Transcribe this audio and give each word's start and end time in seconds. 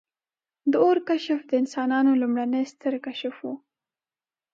•د 0.71 0.73
اور 0.83 0.97
کشف 1.09 1.39
د 1.47 1.51
انسانانو 1.61 2.11
لومړنی 2.21 2.63
ستر 2.73 2.93
کشف 3.05 3.35
و. 3.41 3.47